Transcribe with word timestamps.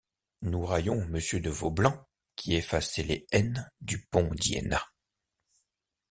Nous 0.41 0.65
raillons 0.65 1.05
Monsieur 1.09 1.39
de 1.39 1.51
Vaublanc 1.51 1.95
qui 2.35 2.55
effaçait 2.55 3.03
les 3.03 3.27
N 3.31 3.69
du 3.81 4.03
pont 4.07 4.33
d’Iéna! 4.33 4.83